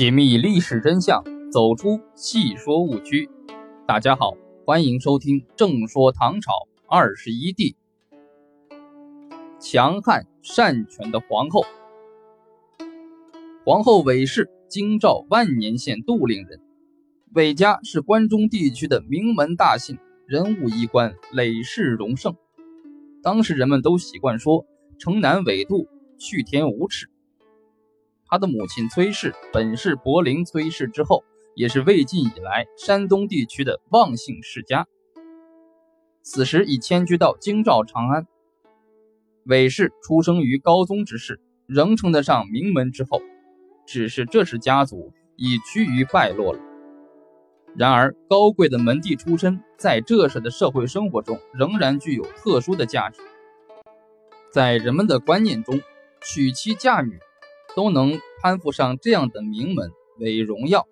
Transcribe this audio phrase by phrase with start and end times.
[0.00, 3.28] 解密历史真相，走出戏说误区。
[3.86, 4.32] 大家好，
[4.64, 6.52] 欢迎收听《正说唐朝
[6.88, 7.76] 二十一帝》。
[9.60, 11.66] 强悍善权的皇后，
[13.62, 16.62] 皇后韦氏，京兆万年县杜陵人。
[17.34, 22.34] 韦家是关中地区的名门大姓，人物衣冠，累世荣盛。
[23.22, 24.64] 当时人们都习惯说
[24.98, 27.06] “城南韦杜，去天无耻”。
[28.30, 31.24] 他的母亲崔氏本是柏林崔氏之后，
[31.56, 34.86] 也是魏晋以来山东地区的望姓世家。
[36.22, 38.28] 此时已迁居到京兆长安。
[39.44, 43.20] 韦氏出生于高宗之世，仍称得上名门之后，
[43.84, 46.60] 只是这时家族已趋于败落了。
[47.76, 53.20] 然而，高贵的门第出身，在这时的社会生活中仍然具有特殊的价值。
[54.52, 55.80] 在人们的观念中，
[56.22, 57.18] 娶妻嫁女。
[57.76, 60.86] 都能攀附上这样的名门为荣耀，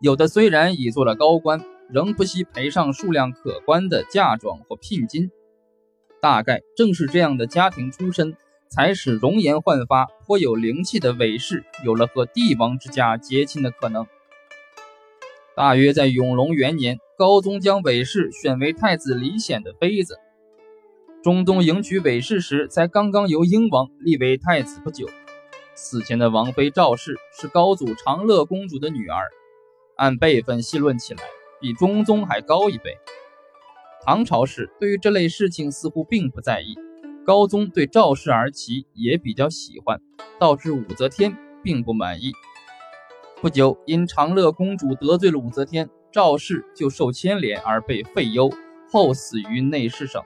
[0.00, 5.30] 有的虽然已做了高官，仍不惜赔上数量可观的嫁妆或聘金。
[6.20, 8.36] 大概正是这样的家庭出身，
[8.68, 14.06] 才使容颜焕发、颇有灵气的韦氏有了和帝王之家结亲的可能。
[15.54, 20.18] 大约在永隆元年，高宗将韦氏选为太子李显的妃子。
[21.22, 25.08] 中宗迎娶韦氏时，才刚刚由英王立为太子不久。
[25.80, 29.30] 死前的王妃赵氏是高祖长乐公主的女儿，
[29.96, 31.22] 按辈分细论起来，
[31.60, 32.98] 比中宗还高一辈。
[34.04, 36.74] 唐朝时对于这类事情似乎并不在意，
[37.24, 40.00] 高宗对赵氏儿媳也比较喜欢，
[40.40, 42.32] 导致武则天并不满意。
[43.40, 48.50] 不久，因长乐公主得罪了武则天，赵氏就受牵连而被废优，
[48.90, 50.20] 后死于内侍省。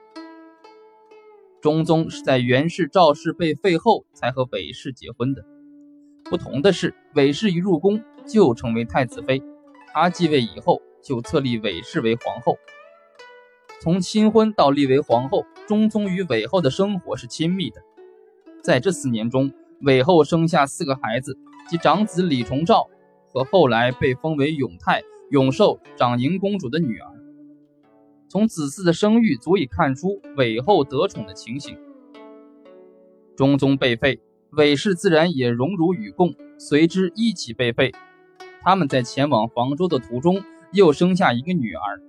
[1.62, 5.44] 中宗是在元氏、赵氏被废后才和韦氏结婚的。
[6.24, 9.40] 不同的是，韦氏一入宫就成为太子妃，
[9.92, 12.58] 她继位以后就册立韦氏为皇后。
[13.80, 17.80] 从亲婚到立为皇后，中宗与韦后的生活是亲密的。
[18.60, 19.52] 在这四年中，
[19.82, 21.38] 韦后生下四个孩子，
[21.70, 22.90] 即长子李重照
[23.28, 27.08] 和后来被封为永泰、永寿长宁公主的女儿。
[28.32, 31.76] 从子嗣的生育足以看出韦后得宠的情形。
[33.36, 34.22] 中宗被废，
[34.52, 37.92] 韦氏自然也荣辱与共，随之一起被废。
[38.62, 40.42] 他们在前往房州的途中，
[40.72, 42.00] 又生下一个女儿。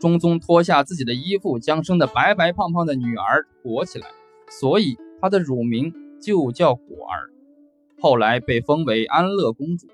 [0.00, 4.08] 中宗脱下自己的衣服，将生的白白胖胖的女儿裹起来，
[4.50, 7.30] 所以她的乳名就叫果儿。
[8.00, 9.86] 后来被封为安乐公主。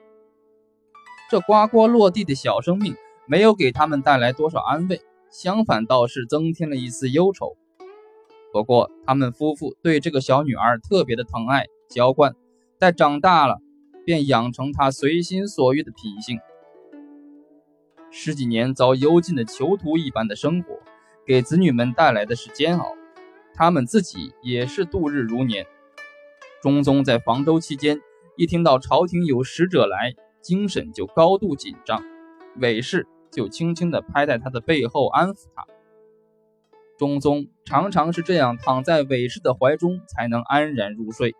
[1.31, 2.95] 这呱呱落地的小生命，
[3.27, 5.03] 没有给他们带来多少安慰。
[5.33, 7.57] 相反，倒是增添了一丝忧愁。
[8.53, 12.35] 不过，他们夫妇对这个小女儿特别的疼爱娇惯，
[12.79, 13.57] 待长大了，
[14.05, 16.39] 便养成她随心所欲的品性。
[18.11, 20.79] 十几年遭幽禁的囚徒一般的生活，
[21.25, 22.95] 给子女们带来的是煎熬，
[23.55, 25.67] 他们自己也是度日如年。
[26.61, 28.03] 中宗在房州期间，
[28.37, 32.05] 一听到朝廷有使者来，精神就高度紧张。
[32.57, 33.07] 韦氏。
[33.33, 35.67] 就轻轻地拍在他的背后安抚他。
[36.99, 41.35] 中宗常常是这样躺在韦氏的怀中，才能安然入睡。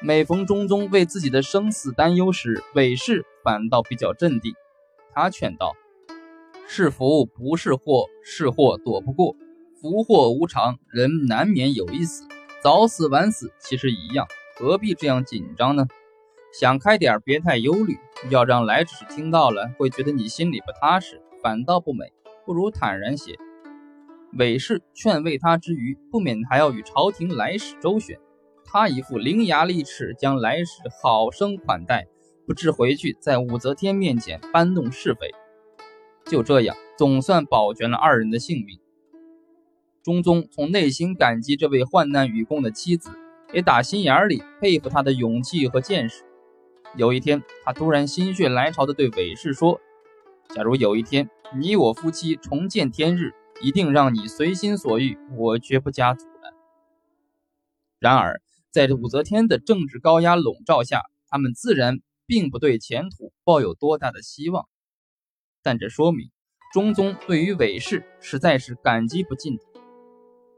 [0.00, 4.54] 每逢中宗为自己的生死担忧时，韦氏反倒比较镇定。
[5.14, 5.74] 他劝道
[6.66, 9.36] ：“是福不是祸，是祸躲不过。
[9.80, 12.24] 福祸无常，人难免有一死，
[12.62, 15.86] 早死晚死其实一样，何必这样紧张呢？
[16.52, 17.98] 想开点，别太忧虑。”
[18.30, 22.12] 要让来使听到了，会觉得你心里不踏实，反倒不美，
[22.46, 23.36] 不如坦然些。
[24.34, 28.16] 韦氏劝慰他之余，不免还要与朝廷来使周旋。
[28.64, 32.06] 他一副伶牙俐齿，将来使好生款待，
[32.46, 35.32] 不知回去在武则天面前搬弄是非。
[36.24, 38.78] 就这样，总算保全了二人的性命。
[40.04, 43.10] 中宗从内心感激这位患难与共的妻子，
[43.52, 46.22] 也打心眼里佩服她的勇气和见识。
[46.94, 49.80] 有一天，他突然心血来潮地对韦氏说
[50.54, 56.52] ：“假如有一天你我夫妻重见天日，一定让你随心所欲，我绝不加阻拦。”
[57.98, 64.68] 然而，在武则天的政治高压笼罩下，他们自然并不对前途抱有多大的希望。
[65.62, 66.30] 但这说明
[66.74, 69.58] 中宗对于韦氏实在是感激不尽，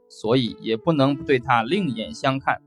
[0.09, 2.61] 所以也不能对他另眼相看。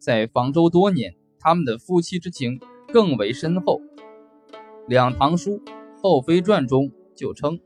[0.00, 1.14] 在房州多年。
[1.42, 2.60] 他们的夫妻之情
[2.92, 3.80] 更为深厚，
[4.86, 5.58] 《两唐书·
[6.00, 7.58] 后妃传》中就称：“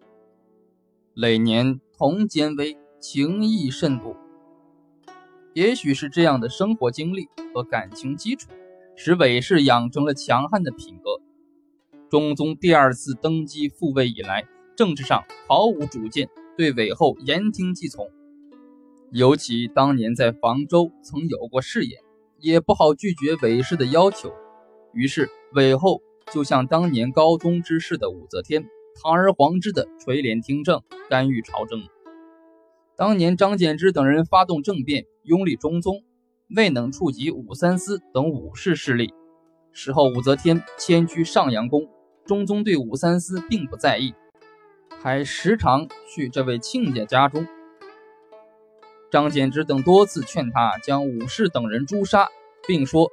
[1.13, 4.17] 累年同监微，情谊甚笃。”
[5.53, 8.51] 也许是这样的生活经历和感情基础，
[8.95, 11.11] 使韦氏养成了强悍的品格。
[12.09, 18.09] 中宗第二次登基复位以来，政治上毫无主见，对韦后言听计从。
[19.11, 22.01] 尤其当年在房州曾有过誓言，
[22.39, 24.33] 也不好拒绝韦氏的要求。
[24.93, 26.01] 于是韦后
[26.33, 28.65] 就像当年高宗之事的武则天，
[29.03, 31.83] 堂而皇之的垂帘听政，干预朝政。
[32.97, 36.03] 当年张柬之等人发动政变，拥立中宗，
[36.55, 39.13] 未能触及武三思等武士势力。
[39.73, 41.89] 事后武则天迁居上阳宫，
[42.25, 44.15] 中宗对武三思并不在意，
[45.03, 47.47] 还时常去这位亲家家中。
[49.11, 52.29] 张柬之等多次劝他将武士等人诛杀，
[52.67, 53.11] 并说：“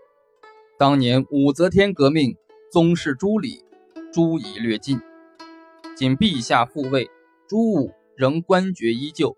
[0.77, 2.35] 当年武则天革命，
[2.71, 3.63] 宗室诸礼，
[4.11, 4.99] 诸已略尽，
[5.95, 7.09] 仅陛下复位，
[7.47, 9.37] 诸武仍官爵依旧。”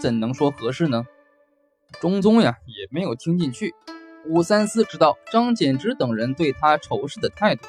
[0.00, 1.04] 怎能说合适呢？
[2.00, 3.72] 中宗呀也没有听进去。
[4.26, 7.68] 武三思知道张柬之等人对他仇视的态度，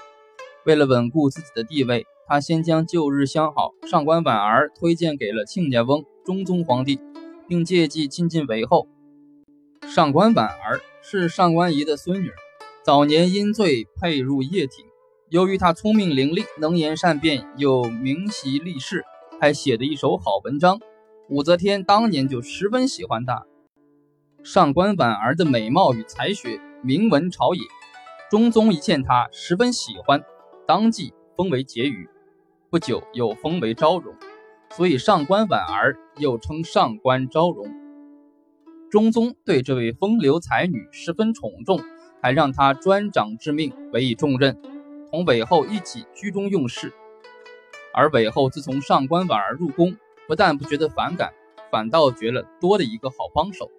[0.66, 7.00] 为了稳固自己的地位，他先将旧日相好上官婉儿推荐给了亲家翁中宗皇帝，
[7.48, 8.88] 并借机亲近韦后。
[9.88, 12.32] 上官婉儿是上官仪的孙女，
[12.84, 14.86] 早年因罪配入掖庭。
[15.30, 19.04] 由于她聪明伶俐、能言善辩，又明习历事，
[19.40, 20.80] 还写得一手好文章。
[21.30, 23.46] 武则天当年就十分喜欢她。
[24.44, 27.62] 上官婉儿的美貌与才学名闻朝野，
[28.30, 30.24] 中宗一见她十分喜欢，
[30.68, 32.08] 当即封为婕妤，
[32.70, 34.14] 不久又封为昭容，
[34.75, 37.66] 所以上官婉儿又称上官昭容。
[38.92, 41.80] 中宗对这位风流才女十分宠重，
[42.22, 44.62] 还让她专掌之命，委以重任，
[45.10, 46.94] 同韦后一起居中用事。
[47.94, 49.95] 而韦后自从上官婉儿入宫，
[50.27, 51.31] 不但不觉得反感，
[51.72, 53.72] 反倒觉得多了一个好帮手。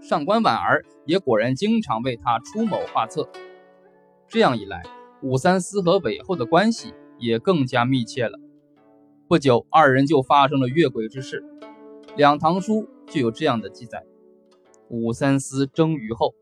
[0.00, 3.28] 上官婉儿也果然经常为他出谋划策。
[4.28, 4.82] 这样一来，
[5.20, 8.38] 武三思和韦后的关系也更加密切了。
[9.28, 11.42] 不久，二人就发生了越轨之事。
[12.16, 14.04] 《两唐书》就有这样的记载：
[14.88, 16.32] 武三思争于后，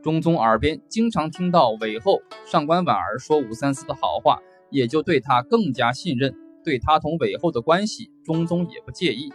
[0.00, 4.40] 中宗耳边经常听到韦后、上官婉儿说武三思的好话，
[4.70, 6.36] 也就对他更加信任。
[6.62, 9.32] 对他同韦后的关系，中宗也不介意。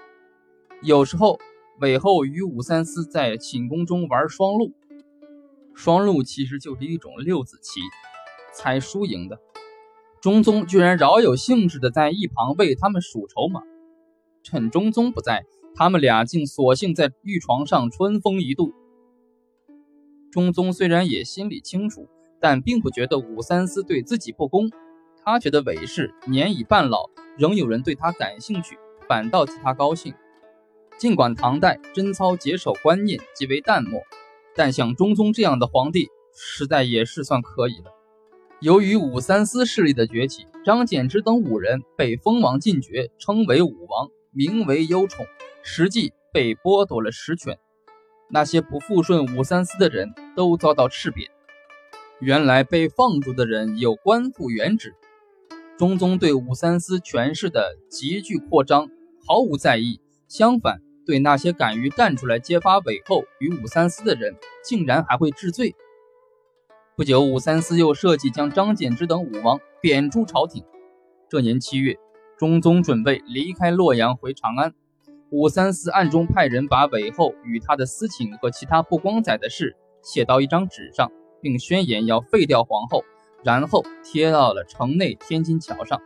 [0.81, 1.37] 有时候，
[1.81, 4.71] 韦后与武三思在寝宫中玩双陆，
[5.73, 7.81] 双陆其实就是一种六子棋，
[8.53, 9.37] 猜输赢的。
[10.21, 13.61] 中宗居然饶有兴致的在一旁为他们数筹码。
[14.43, 15.45] 趁中宗不在，
[15.75, 18.73] 他们俩竟索性在玉床上春风一度。
[20.31, 22.07] 中宗虽然也心里清楚，
[22.39, 24.69] 但并不觉得武三思对自己不公。
[25.23, 28.77] 他觉得韦氏年已半老，仍有人对他感兴趣，
[29.07, 30.13] 反倒替他高兴。
[30.97, 34.01] 尽管唐代贞操节守观念极为淡漠，
[34.55, 37.91] 但像中宗这样的皇帝，实在也是算可以的。
[38.61, 45.25] 由于武三思势力的崛起，张柬之等五人被封王进爵，称为武王，名为幽宠，
[45.63, 47.57] 实际被剥夺了实权。
[48.29, 51.31] 那些不附顺武三思的人都遭到斥贬。
[52.19, 54.93] 原来被放逐的人有官复原职。
[55.77, 58.89] 中宗对武三思权势的急剧扩张
[59.25, 65.73] 毫无在意，相反，对那些敢于站出来揭发韦后与武三思的人，竟然还会治罪。
[66.99, 70.65] 不久，武三思又设计将张柬之等武王贬出朝廷。
[71.29, 71.97] 这年七月，
[72.37, 74.73] 中宗准备离开洛阳回长安，
[75.29, 81.09] 武三思暗中派人把韦后与他的私情和其他不光彩的事写到一张纸上，
[81.41, 83.05] 并宣言要废掉皇后。
[83.45, 86.01] 然后贴到了城内天津桥上。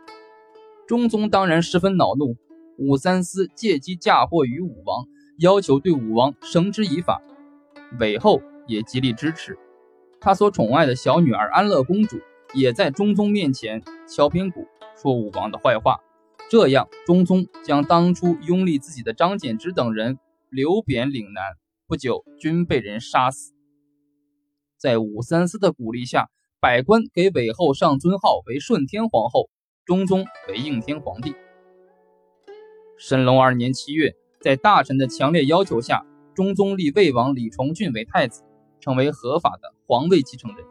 [0.86, 2.36] 中宗当然十分恼怒，
[2.78, 5.04] 武三思借机嫁祸于武王，
[5.40, 7.20] 要求对武王绳之以法。
[7.98, 9.58] 韦后也极力支持，
[10.24, 12.18] 他所宠爱的小女儿安乐公主
[12.54, 14.66] 也在中宗面前敲边鼓，
[14.96, 16.00] 说武王的坏话。
[16.48, 21.42] 这样，中宗将当初拥立自己的张柬之等人流贬岭南，
[21.86, 23.52] 不久均被人杀死。
[24.78, 26.30] 在武三思的鼓励下。
[26.58, 29.50] 百官给韦后上尊号为顺天皇后，
[29.84, 31.34] 中宗为应天皇帝。
[32.96, 38.44] 神龙二年七月，在大臣的强烈要求下，中宗立魏王李重俊为太子，
[38.84, 40.66] 成为合法的皇位继承人。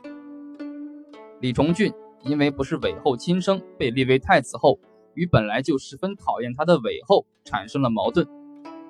[1.41, 1.91] 李重俊
[2.24, 4.79] 因为不是韦后亲生，被立为太子后，
[5.15, 8.27] 与本来就十分讨厌他的韦后产生了矛盾。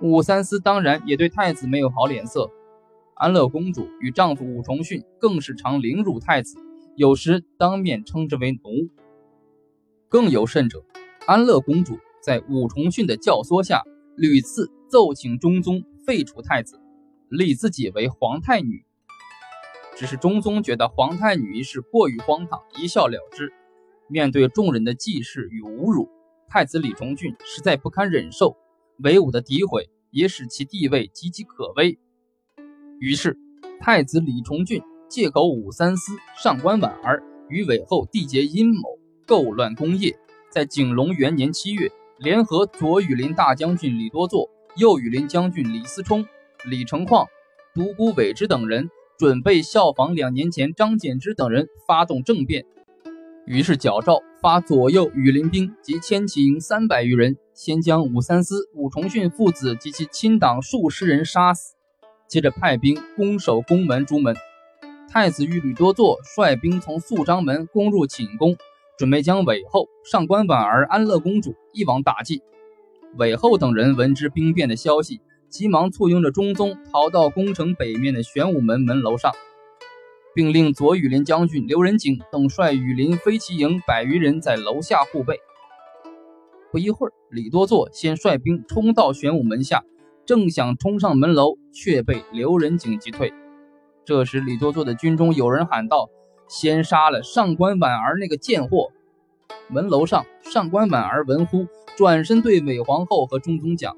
[0.01, 2.51] 武三思当然也对太子没有好脸色。
[3.15, 6.57] 安乐公主与丈夫武重训更是常凌辱太子。
[6.97, 8.89] 有时当面称之为奴。
[10.09, 10.83] 更有甚者，
[11.25, 13.83] 安乐公主在武重训的教唆下，
[14.17, 16.81] 屡次奏请中宗废除太子，
[17.29, 18.83] 立自己为皇太女。
[19.95, 23.51] 只是中宗觉得皇太女一事过于荒唐，一笑了之。
[24.07, 26.09] 面对众人的忌视与侮辱，
[26.49, 28.55] 太子李重俊实在不堪忍受，
[28.97, 31.97] 韦武的诋毁也使其地位岌岌可危。
[32.99, 33.37] 于是，
[33.79, 38.81] 太子李重俊借口武三思、上官婉儿与韦后缔结阴谋，
[39.25, 40.17] 构乱功业，
[40.49, 46.25] 在景龙元年七月，联合左羽林大将军李多作、右羽林将军李思冲、
[46.65, 47.27] 李成况、
[47.73, 48.89] 独孤伟之等人，
[49.23, 52.65] 准备效仿两年前张柬之等人发动政变。
[53.45, 61.73] 于是，矫诏发左右羽林兵及千骑营三百余人，先将武三思、武重训父子及其亲党数十人杀死，
[62.27, 64.35] 接着派兵攻守宫门朱门。
[65.07, 68.57] 太子与吕多作率兵从肃章门攻入寝宫，
[68.97, 72.41] 准备将韦后、上官婉儿、安乐公主一网打尽。
[73.15, 75.21] 韦后等人闻知兵变的消息，
[75.53, 79.31] 急忙簇拥着中宗逃到宫城北面的玄武门门楼上。
[80.33, 85.39] 并令左羽林将军刘仁景等率羽林飞骑营百余人在楼下护卫。
[86.71, 89.83] 不一会儿，李多作先率兵冲到玄武门下，
[90.25, 93.31] 正想冲上门楼，却被刘仁景击退。
[94.03, 96.09] 这时，李多作的军中有人喊道
[96.49, 98.89] ：“先杀了上官婉儿那个贱货！”
[99.69, 103.95] 门楼上，上官婉儿闻呼，转身对韦皇后和中宗讲：“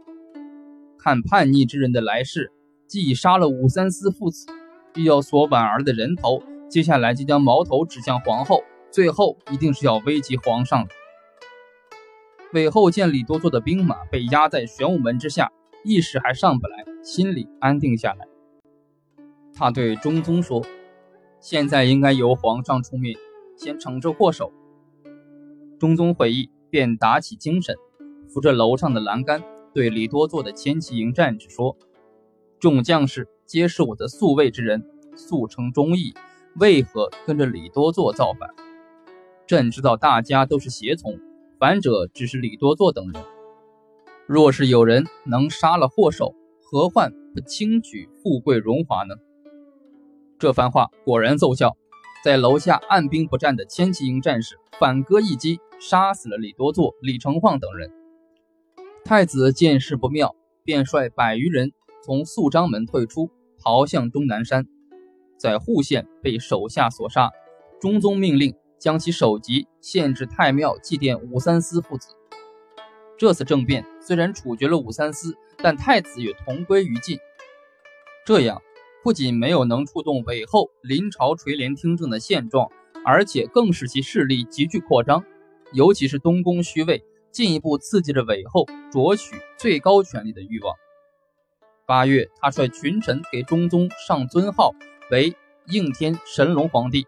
[1.06, 2.52] 看叛逆之人的来世，
[2.88, 4.48] 既已杀了武三思父子。”
[4.92, 10.90] 必要索婉儿的人头，接下来就将矛头指向皇后，最后一定是要危及皇上的。
[12.54, 15.52] 韦后见李多作的兵马被压在玄武门之下，
[15.84, 18.26] 一时还上不来，心里安定下来。
[19.54, 20.66] 他对中宗说
[21.40, 23.16] ：“现在应该由皇上出面，
[23.56, 24.52] 先惩治祸首。”
[25.78, 27.76] 中宗会意，便打起精神，
[28.28, 29.44] 扶着楼上的栏杆，
[29.76, 31.76] 对李多作的千骑营战士说
[32.62, 36.14] ：“众将士。”皆是我的宿卫之人，速成忠义，
[36.56, 38.50] 为何跟着李多作造反？
[39.46, 41.20] 朕知道大家都是胁从，
[41.60, 43.22] 反者只是李多作等人。
[44.26, 49.16] 若是有人能杀了祸首，何患不轻举富贵荣华呢？
[50.40, 51.76] 这番话果然奏效，
[52.24, 57.92] 在楼下按兵不战的千骑营战士反戈一击，杀死了李多作、李成晃等人。
[59.08, 61.74] 太子见势不妙，便率百余人。
[62.04, 63.30] 从肃章门退出，
[63.64, 64.66] 逃向终南山，
[65.38, 67.30] 在户县被手下所杀。
[67.80, 72.08] 中宗命令将其首级献至太庙祭奠武三思父子。
[73.16, 77.20] 这次政变虽然处决了武三思，但太子也同归于尽。
[78.26, 78.60] 这样
[79.04, 82.72] 不仅没有能触动韦后临朝垂帘听政的现状，
[83.06, 85.24] 而且更使其势力急剧扩张，
[85.74, 87.04] 尤其是东宫虚位，
[87.36, 90.74] 进一步刺激着韦后夺取最高权力的欲望。
[91.86, 94.74] 八月，他率群臣给中宗上尊号
[95.12, 95.36] 为
[95.68, 97.06] 应天神龙皇帝，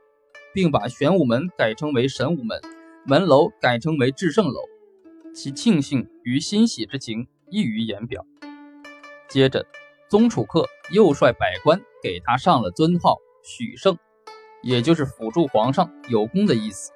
[0.54, 2.60] 并把玄武门改称为神武门，
[3.06, 4.60] 门楼改称为至圣楼，
[5.34, 8.26] 其庆幸与欣喜之情溢于言表。
[9.30, 9.66] 接着，
[10.10, 13.16] 宗楚客又率百官给他上了尊号
[13.46, 13.98] 许圣，
[14.62, 16.92] 也就是辅助皇上有功的意思。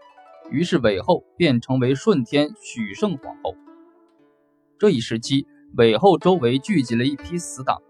[0.52, 3.56] 于是韦后便成为顺天许圣皇后。
[4.78, 5.48] 这一时期。
[5.78, 7.82] 韦后周围聚集了一批死党，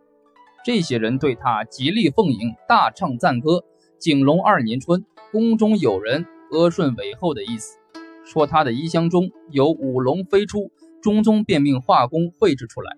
[0.63, 3.63] 这些人对他极力奉迎，大唱赞歌。
[3.97, 7.79] 景龙二年春，宫中有人阿顺韦后的意思，
[8.23, 12.95] 说他的衣箱中有五龙飞出，中宗便命画工绘制出来，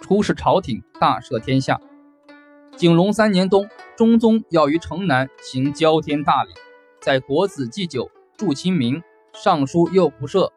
[0.00, 1.80] 出使朝廷，大赦天下。
[2.76, 6.50] 景龙三年冬，中宗要于城南行交天大礼，
[7.00, 8.10] 在国子祭酒、
[8.44, 10.52] 祝清明、尚书右仆射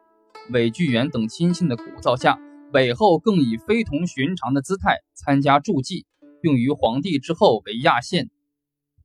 [0.50, 2.40] 韦巨源等亲信的鼓噪下。
[2.74, 6.08] 韦后更以非同寻常的姿态参加祝祭，
[6.42, 8.32] 并于皇帝之后为亚县，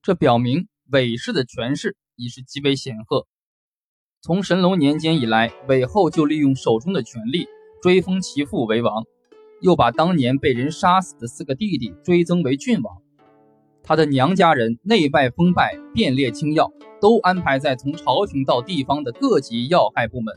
[0.00, 3.26] 这表明韦氏的权势已是极为显赫。
[4.22, 7.49] 从神龙年间以来，韦后就利用手中的权力
[7.82, 9.04] 追封其父为王，
[9.60, 13.02] 又把当年被人杀死的四个弟弟追增为郡王。
[13.90, 20.32] 他的娘家人内外封拜，遍列清要，都安排在从朝廷到地方的各级要害部门。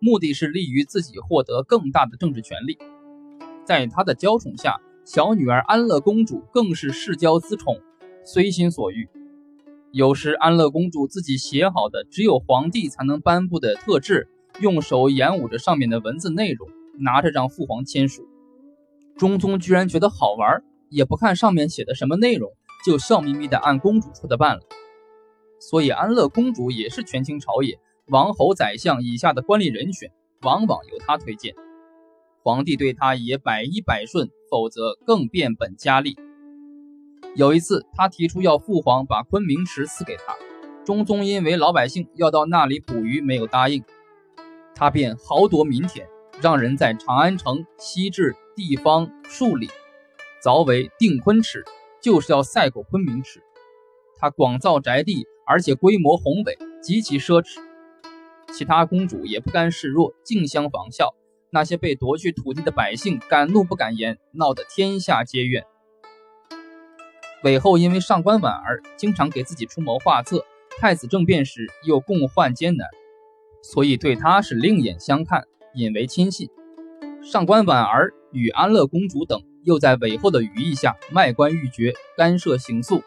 [0.00, 2.76] 目的是利于自己获得更大的政治权利。
[3.64, 7.78] 在他的娇宠下，小女儿安乐公主更是世交私宠，
[8.24, 9.08] 随心所欲。
[9.92, 14.26] 有时，安乐公主自己写好的只有皇帝才能颁布的特制，
[14.60, 18.26] 用手演舞着上面的文字内容，拿着让父皇签署。
[19.16, 22.50] 中宗居然觉得好玩，也不看上面写的什么内容，
[22.84, 24.62] 就笑眯眯地按公主说的办了。
[25.60, 27.78] 所以，安乐公主也是权倾朝野。
[28.06, 30.10] 王侯、宰相以下的官吏人选，
[30.42, 31.54] 往往由她推荐。
[32.42, 36.16] 皇帝对她也百依百顺，否则更变本加厉。
[37.34, 40.34] 有一次，他提出要父皇把昆明池赐给他，
[40.84, 43.84] 中宗因为老百姓要到那里捕鱼，没有答应，
[44.74, 46.08] 他便豪夺民田，
[46.40, 49.68] 让人在长安城西至地方数里，
[50.42, 51.64] 凿为定昆池，
[52.00, 53.42] 就是要赛过昆明池。
[54.18, 57.58] 他广造宅地，而且规模宏伟，极其奢侈。
[58.52, 61.14] 其他公主也不甘示弱，竞相仿效。
[61.50, 65.64] 那些被夺去土地的百姓敢怒不敢言，闹得天下皆怨。
[67.44, 70.44] 韦后因为上官婉儿经常给自己出谋划策，
[70.78, 72.88] 太子政变时又共患艰难，
[73.62, 76.50] 所以对他是另眼相看，引为亲信。
[77.22, 83.02] 上官婉儿与安乐公主等又在韦后的羽翼下卖官鬻爵，干涉刑诉，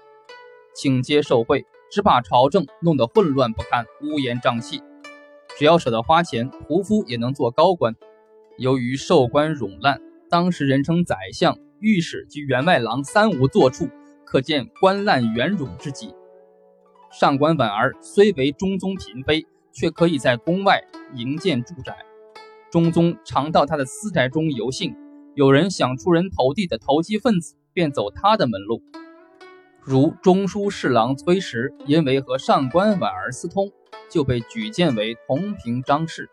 [0.75, 4.80] 请接受贿，只把朝政弄得混乱不堪，乌烟瘴气。
[5.58, 7.96] 只要舍得花钱，屠夫也能做高官。
[8.60, 10.00] 由于授官冗烂，
[10.30, 13.89] 当时人称宰相、御史及员外郎三无坐处，
[14.24, 16.13] 可见官滥圆冗之极。
[17.12, 20.80] 上官婉儿虽为中宗嫔妃，却可以在宫外
[21.15, 21.98] 营建住宅。
[22.70, 24.96] 中宗常到他的私宅中游幸，
[25.33, 28.81] 有人想出人头地的投机分子，便走他的门路。
[29.81, 33.71] 如中书侍郎崔实，因为和上官婉儿私通，
[34.09, 36.29] 就被举荐为同平章事。